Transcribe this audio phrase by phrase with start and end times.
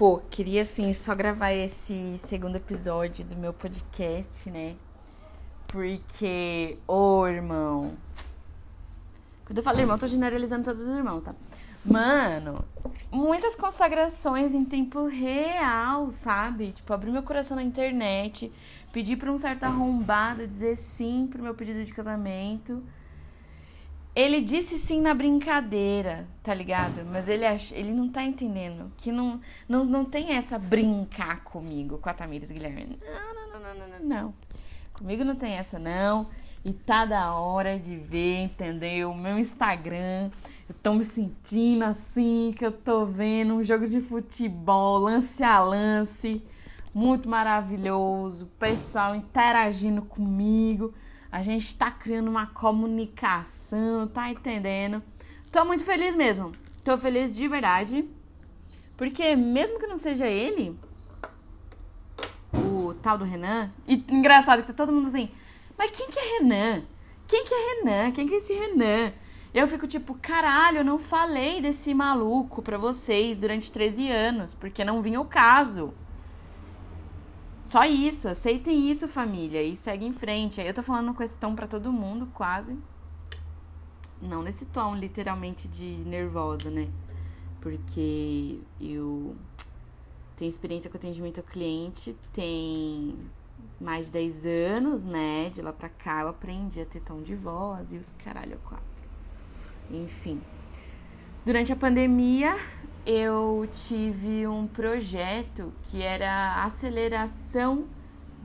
[0.00, 4.74] Pô, queria assim só gravar esse segundo episódio do meu podcast, né?
[5.68, 7.92] Porque, ô irmão.
[9.44, 11.34] Quando eu falo irmão, eu tô generalizando todos os irmãos, tá?
[11.84, 12.64] Mano,
[13.12, 16.72] muitas consagrações em tempo real, sabe?
[16.72, 18.50] Tipo, abrir meu coração na internet,
[18.94, 22.82] pedir pra um certo arrombado dizer sim pro meu pedido de casamento.
[24.14, 27.04] Ele disse sim na brincadeira, tá ligado?
[27.04, 27.70] Mas ele, ach...
[27.72, 32.50] ele não tá entendendo que não, não, não tem essa brincar comigo, com a Tamires
[32.50, 32.98] Guilherme.
[33.04, 34.34] Não, não, não, não, não, não.
[34.92, 36.26] Comigo não tem essa, não.
[36.64, 39.12] E tá da hora de ver, entendeu?
[39.12, 40.30] O meu Instagram.
[40.68, 45.58] Eu tô me sentindo assim, que eu tô vendo um jogo de futebol, lance a
[45.60, 46.42] lance.
[46.92, 48.46] Muito maravilhoso.
[48.58, 50.92] Pessoal interagindo comigo.
[51.30, 55.02] A gente tá criando uma comunicação, tá entendendo?
[55.52, 56.50] Tô muito feliz mesmo.
[56.82, 58.08] Tô feliz de verdade.
[58.96, 60.78] Porque mesmo que não seja ele,
[62.52, 65.30] o tal do Renan, e engraçado que tá todo mundo assim,
[65.78, 66.82] mas quem que é Renan?
[67.26, 68.10] Quem que é Renan?
[68.10, 69.12] Quem que é esse Renan?
[69.54, 74.84] Eu fico tipo, caralho, eu não falei desse maluco pra vocês durante 13 anos, porque
[74.84, 75.94] não vinha o caso.
[77.64, 80.60] Só isso, aceitem isso, família, e segue em frente.
[80.60, 82.76] Aí eu tô falando com esse tom pra todo mundo, quase.
[84.20, 86.88] Não nesse tom, literalmente, de nervosa, né?
[87.60, 89.36] Porque eu
[90.36, 93.14] tenho experiência com atendimento ao cliente, tem
[93.80, 95.50] mais de 10 anos, né?
[95.50, 99.04] De lá pra cá eu aprendi a ter tom de voz e os caralho quatro.
[99.90, 100.40] Enfim.
[101.42, 102.54] Durante a pandemia,
[103.06, 107.88] eu tive um projeto que era aceleração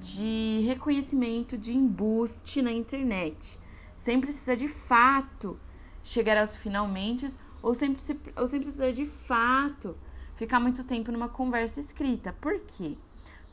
[0.00, 3.60] de reconhecimento de embuste na internet.
[3.96, 5.56] Sem precisar de fato
[6.02, 7.28] chegar aos finalmente,
[7.62, 7.96] ou sem,
[8.34, 9.96] ou sem precisar de fato
[10.34, 12.32] ficar muito tempo numa conversa escrita.
[12.40, 12.98] Por quê?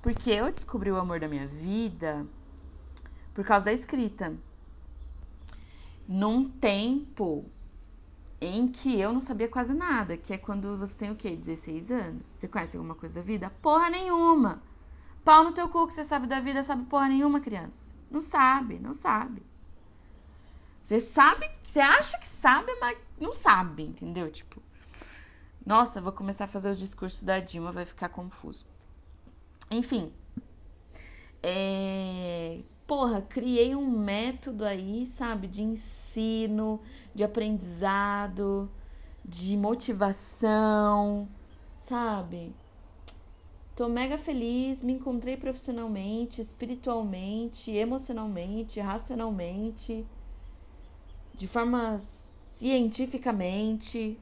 [0.02, 2.26] Porque eu descobri o amor da minha vida
[3.36, 4.36] por causa da escrita.
[6.08, 7.46] Num tempo
[8.40, 11.36] em que eu não sabia quase nada, que é quando você tem o quê?
[11.36, 12.28] 16 anos.
[12.28, 13.50] Você conhece alguma coisa da vida?
[13.62, 14.62] Porra nenhuma.
[15.24, 17.94] Pau no teu cu que você sabe da vida, sabe porra nenhuma, criança.
[18.10, 19.44] Não sabe, não sabe.
[20.82, 24.32] Você sabe, você acha que sabe, mas não sabe, entendeu?
[24.32, 24.62] Tipo,
[25.66, 28.66] nossa, vou começar a fazer os discursos da Dilma, vai ficar confuso.
[29.70, 30.14] Enfim.
[31.44, 36.82] É, porra, criei um método aí, sabe, de ensino,
[37.14, 38.72] de aprendizado,
[39.24, 41.28] de motivação,
[41.78, 42.56] sabe?
[43.76, 50.06] Tô mega feliz, me encontrei profissionalmente, espiritualmente, emocionalmente, racionalmente,
[51.36, 51.98] de forma
[52.52, 54.18] cientificamente.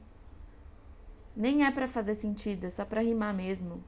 [1.34, 3.82] Nem é para fazer sentido, é só para rimar mesmo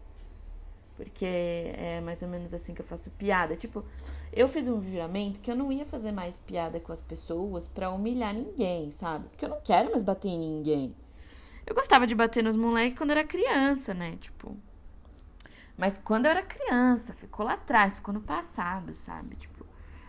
[0.99, 3.55] porque é mais ou menos assim que eu faço piada.
[3.55, 3.85] Tipo,
[4.33, 7.89] eu fiz um juramento que eu não ia fazer mais piada com as pessoas para
[7.89, 9.29] humilhar ninguém, sabe?
[9.29, 10.93] Porque eu não quero mais bater em ninguém.
[11.65, 14.19] Eu gostava de bater nos moleques quando era criança, né?
[14.21, 14.57] Tipo.
[15.77, 19.37] Mas quando eu era criança, ficou lá atrás, ficou no passado, sabe?
[19.37, 19.65] Tipo,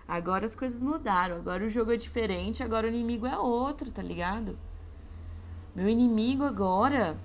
[0.07, 4.01] agora as coisas mudaram, agora o jogo é diferente, agora o inimigo é outro, tá
[4.01, 4.57] ligado?
[5.75, 7.15] Meu inimigo agora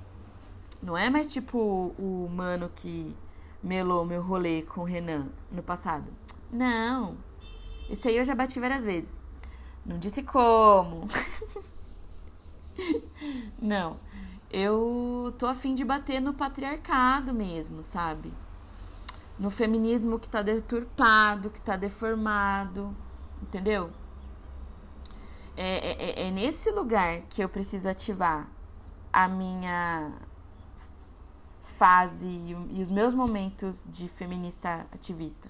[0.82, 3.16] não é mais tipo o mano que
[3.64, 6.04] melou meu rolê com o Renan no passado?
[6.52, 7.16] Não.
[7.88, 9.20] Esse aí eu já bati várias vezes.
[9.84, 11.08] Não disse como.
[13.60, 13.98] Não.
[14.50, 18.32] Eu tô afim de bater no patriarcado mesmo, sabe?
[19.38, 22.94] No feminismo que tá deturpado, que tá deformado.
[23.42, 23.90] Entendeu?
[25.56, 28.48] É, é, é nesse lugar que eu preciso ativar
[29.12, 30.12] a minha
[31.64, 35.48] fase e os meus momentos de feminista ativista.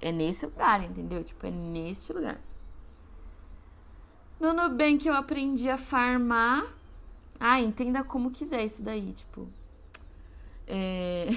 [0.00, 1.24] É nesse lugar, entendeu?
[1.24, 2.40] Tipo, é nesse lugar.
[4.38, 6.72] No Nubank eu aprendi a farmar.
[7.38, 9.48] Ah, entenda como quiser isso daí, tipo.
[10.66, 11.28] É...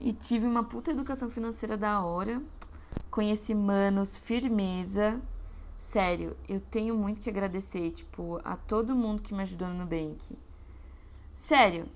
[0.00, 2.42] e tive uma puta educação financeira da hora.
[3.10, 5.20] Conheci manos, firmeza.
[5.78, 10.18] Sério, eu tenho muito que agradecer, tipo, a todo mundo que me ajudou no Nubank.
[11.34, 11.86] Sério,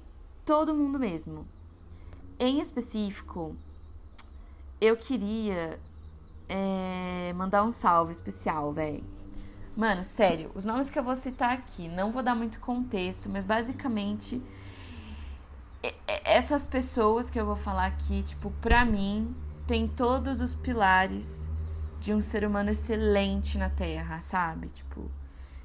[0.45, 1.47] todo mundo mesmo.
[2.41, 3.55] Em específico,
[4.81, 5.79] eu queria
[6.49, 9.05] é, mandar um salve especial, velho.
[9.77, 13.45] Mano, sério, os nomes que eu vou citar aqui, não vou dar muito contexto, mas
[13.45, 14.43] basicamente
[16.25, 19.37] essas pessoas que eu vou falar aqui, tipo, pra mim,
[19.69, 21.49] tem todos os pilares
[22.01, 24.67] de um ser humano excelente na Terra, sabe?
[24.69, 25.09] Tipo,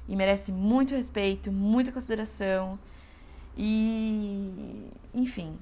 [0.08, 2.78] e merece muito respeito, muita consideração
[3.56, 4.90] E.
[5.12, 5.56] Enfim.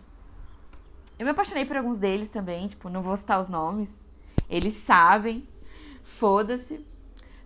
[1.19, 3.99] Eu me apaixonei por alguns deles também, tipo, não vou citar os nomes.
[4.49, 5.47] Eles sabem.
[6.03, 6.85] Foda-se.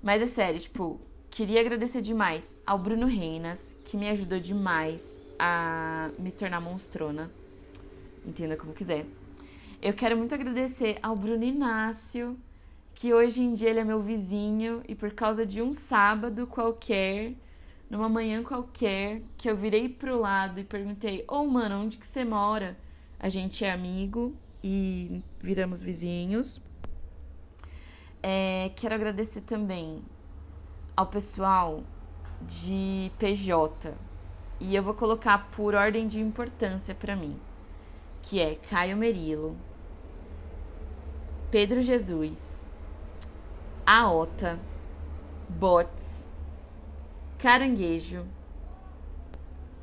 [0.02, 1.00] Mas é sério, tipo,
[1.30, 7.30] queria agradecer demais ao Bruno Reinas, que me ajudou demais a me tornar monstrona.
[8.24, 9.04] Entenda como quiser.
[9.82, 12.36] Eu quero muito agradecer ao Bruno Inácio,
[12.94, 17.34] que hoje em dia ele é meu vizinho e por causa de um sábado qualquer,
[17.88, 22.06] numa manhã qualquer, que eu virei pro lado e perguntei: "Ô, oh, mano, onde que
[22.06, 22.76] você mora?"
[23.18, 26.60] A gente é amigo e viramos vizinhos.
[28.22, 30.02] É, quero agradecer também
[30.96, 31.82] ao pessoal
[32.42, 33.94] de PJ.
[34.58, 37.38] E eu vou colocar por ordem de importância para mim,
[38.22, 39.56] que é Caio Merilo,
[41.50, 42.64] Pedro Jesus,
[43.84, 44.58] Aota,
[45.48, 46.25] Bots,
[47.38, 48.26] Caranguejo,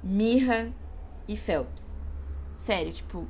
[0.02, 0.72] Mirra
[1.28, 1.98] e Phelps.
[2.58, 3.28] Sério, tipo,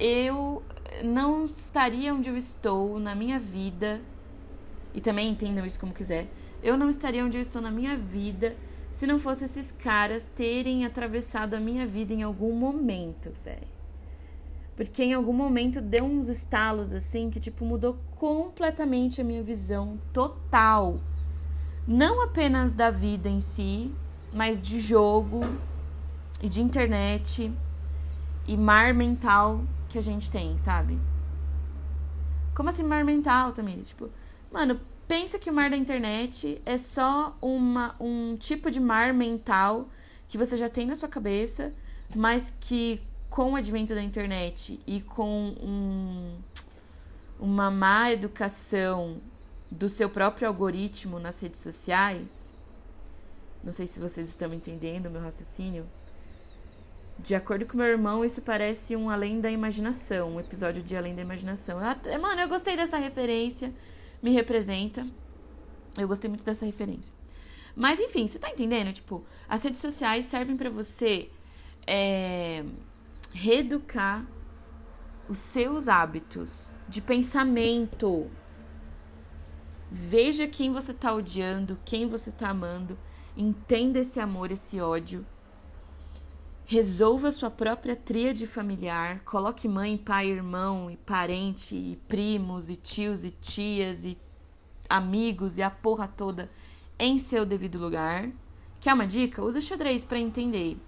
[0.00, 0.62] eu
[1.04, 4.00] não estaria onde eu estou na minha vida,
[4.92, 6.26] e também entendam isso como quiser,
[6.62, 8.56] eu não estaria onde eu estou na minha vida
[8.90, 13.72] se não fosse esses caras terem atravessado a minha vida em algum momento, velho.
[14.76, 19.98] Porque em algum momento deu uns estalos assim que tipo mudou completamente a minha visão
[20.12, 21.00] total.
[21.86, 23.92] Não apenas da vida em si,
[24.32, 25.40] mas de jogo
[26.40, 27.52] e de internet
[28.46, 30.98] e mar mental que a gente tem, sabe?
[32.54, 33.80] Como assim mar mental, também?
[33.80, 34.08] Tipo,
[34.50, 39.88] mano, pensa que o mar da internet é só uma, um tipo de mar mental
[40.28, 41.72] que você já tem na sua cabeça,
[42.14, 46.36] mas que com o advento da internet e com um,
[47.40, 49.20] uma má educação
[49.72, 52.54] do seu próprio algoritmo nas redes sociais,
[53.64, 55.88] não sei se vocês estão entendendo o meu raciocínio.
[57.18, 61.14] De acordo com meu irmão, isso parece um Além da Imaginação, um episódio de Além
[61.14, 61.78] da Imaginação.
[62.20, 63.72] Mano, eu gostei dessa referência,
[64.22, 65.06] me representa.
[65.98, 67.14] Eu gostei muito dessa referência.
[67.74, 68.92] Mas enfim, você tá entendendo?
[68.92, 71.30] Tipo, as redes sociais servem para você
[71.86, 72.64] é,
[73.32, 74.26] reeducar
[75.28, 78.30] os seus hábitos de pensamento.
[79.94, 82.98] Veja quem você está odiando, quem você está amando,
[83.36, 85.26] entenda esse amor, esse ódio.
[86.64, 93.22] Resolva sua própria tríade familiar, coloque mãe, pai, irmão e parente, e primos, e tios,
[93.22, 94.16] e tias, e
[94.88, 96.50] amigos, e a porra toda
[96.98, 98.30] em seu devido lugar.
[98.80, 99.44] Quer uma dica?
[99.44, 100.78] Use xadrez para entender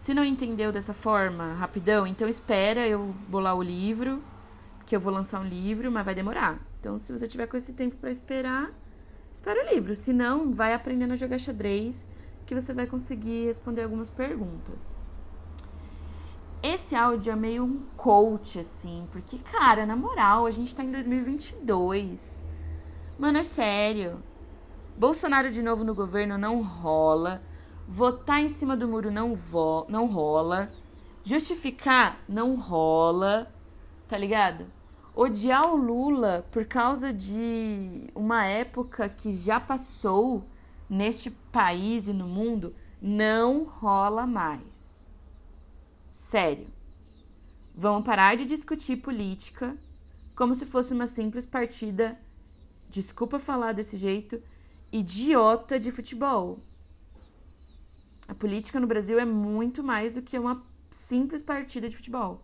[0.00, 4.24] se não entendeu dessa forma, rapidão, então espera eu bolar o livro,
[4.90, 6.58] que eu vou lançar um livro, mas vai demorar.
[6.80, 8.72] Então, se você tiver com esse tempo para esperar,
[9.32, 9.94] espera o livro.
[9.94, 12.04] Se não, vai aprendendo a jogar xadrez,
[12.44, 14.96] que você vai conseguir responder algumas perguntas.
[16.60, 20.90] Esse áudio é meio um coach, assim, porque, cara, na moral, a gente tá em
[20.90, 22.42] 2022.
[23.16, 24.20] Mano, é sério.
[24.96, 27.40] Bolsonaro de novo no governo não rola.
[27.86, 30.68] Votar em cima do muro não, vo não rola.
[31.22, 33.54] Justificar não rola.
[34.08, 34.79] Tá ligado?
[35.22, 40.46] Odiar o Lula por causa de uma época que já passou
[40.88, 45.10] neste país e no mundo não rola mais.
[46.08, 46.68] Sério.
[47.74, 49.76] Vamos parar de discutir política
[50.34, 52.18] como se fosse uma simples partida,
[52.88, 54.42] desculpa falar desse jeito,
[54.90, 56.60] idiota de futebol.
[58.26, 62.42] A política no Brasil é muito mais do que uma simples partida de futebol.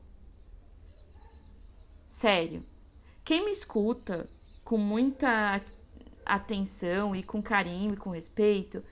[2.07, 2.65] Sério.
[3.25, 4.29] Quem me escuta
[4.65, 5.61] com muita
[6.25, 8.83] atenção e com carinho e com respeito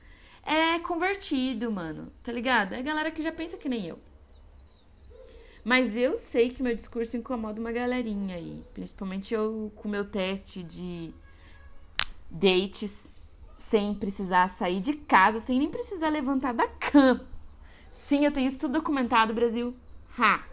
[0.42, 2.12] é convertido, mano.
[2.22, 2.74] Tá ligado?
[2.74, 3.98] É a galera que já pensa que nem eu.
[5.64, 8.62] Mas eu sei que meu discurso incomoda uma galerinha aí.
[8.74, 11.14] Principalmente eu com meu teste de
[12.30, 13.12] dates
[13.56, 17.26] sem precisar sair de casa, sem nem precisar levantar da cama.
[17.90, 19.74] Sim, eu tenho isso tudo documentado, Brasil.
[20.18, 20.44] Ha!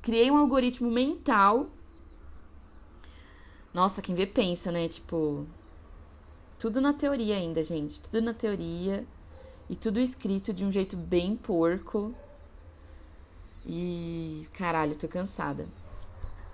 [0.00, 1.70] Criei um algoritmo mental.
[3.76, 4.88] Nossa, quem vê pensa, né?
[4.88, 5.44] Tipo,
[6.58, 8.00] tudo na teoria ainda, gente.
[8.00, 9.06] Tudo na teoria.
[9.68, 12.14] E tudo escrito de um jeito bem porco.
[13.66, 15.68] E caralho, tô cansada.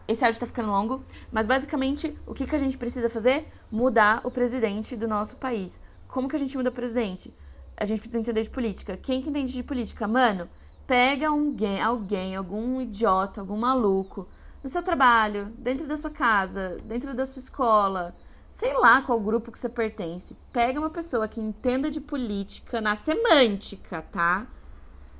[0.09, 3.47] Esse áudio tá ficando longo, mas basicamente o que, que a gente precisa fazer?
[3.71, 5.81] Mudar o presidente do nosso país.
[6.09, 7.33] Como que a gente muda o presidente?
[7.77, 8.97] A gente precisa entender de política.
[8.97, 10.09] Quem que entende de política?
[10.09, 10.51] Mano,
[10.89, 14.27] pega alguém, alguém, algum idiota, algum maluco,
[14.63, 18.15] no seu trabalho, dentro da sua casa, dentro da sua escola,
[18.49, 20.37] sei lá qual grupo que você pertence.
[20.53, 24.47] Pega uma pessoa que entenda de política na semântica, tá?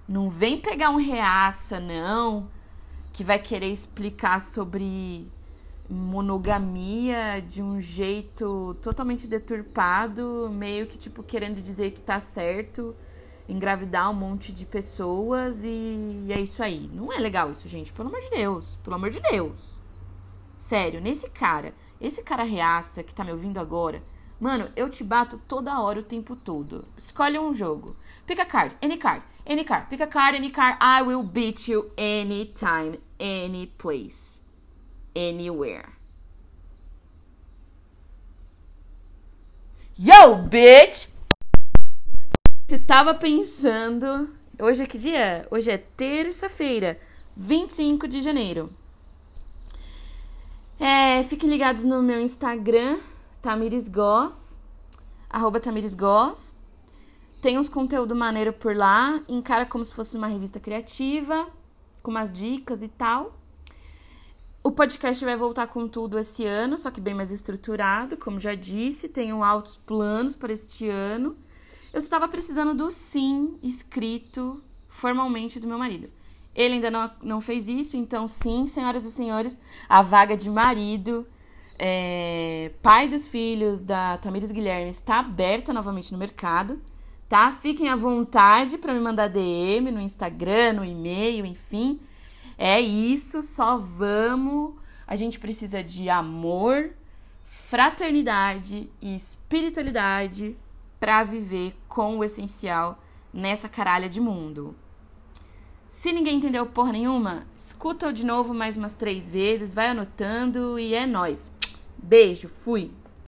[0.07, 2.49] Não vem pegar um reaça, não,
[3.13, 5.27] que vai querer explicar sobre
[5.89, 12.95] monogamia de um jeito totalmente deturpado, meio que tipo querendo dizer que tá certo
[13.49, 16.91] engravidar um monte de pessoas e, é isso aí.
[16.93, 19.81] Não é legal isso, gente, pelo amor de Deus, pelo amor de Deus.
[20.57, 24.03] Sério, nesse cara, esse cara reaça que tá me ouvindo agora,
[24.41, 26.87] mano, eu te bato toda hora o tempo todo.
[26.97, 27.97] Escolhe um jogo.
[28.27, 29.89] Pick a card, any card, any card.
[29.89, 30.79] Pick a card, any card.
[30.81, 34.43] I will beat you anytime, any place
[35.15, 35.93] anywhere.
[39.97, 41.12] Yo, bitch!
[42.73, 44.35] Você tava pensando.
[44.59, 45.47] Hoje é que dia?
[45.51, 46.99] Hoje é terça-feira,
[47.37, 48.73] 25 de janeiro.
[50.81, 52.99] É, fiquem ligados no meu Instagram,
[53.43, 54.59] Tamires Goss,
[55.29, 56.57] arroba Tamires Goss.
[57.43, 61.47] Tem uns conteúdo maneiro por lá, encara como se fosse uma revista criativa,
[62.03, 63.39] com umas dicas e tal.
[64.65, 68.55] O podcast vai voltar com tudo esse ano, só que bem mais estruturado, como já
[68.55, 69.11] disse.
[69.11, 71.37] Tenho altos planos para este ano.
[71.93, 76.09] Eu estava precisando do sim escrito formalmente do meu marido.
[76.55, 81.27] Ele ainda não, não fez isso, então, sim, senhoras e senhores, a vaga de marido,
[81.79, 86.81] é, pai dos filhos da Tamires Guilherme, está aberta novamente no mercado,
[87.29, 87.53] tá?
[87.53, 92.01] Fiquem à vontade para me mandar DM no Instagram, no e-mail, enfim.
[92.57, 94.75] É isso, só vamos.
[95.07, 96.91] A gente precisa de amor,
[97.45, 100.57] fraternidade e espiritualidade
[101.03, 102.97] para viver com o essencial
[103.35, 104.73] nessa caralha de mundo.
[105.89, 110.95] Se ninguém entendeu porra nenhuma, escuta de novo mais umas três vezes, vai anotando e
[110.95, 111.51] é nós.
[111.99, 112.93] Beijo, fui.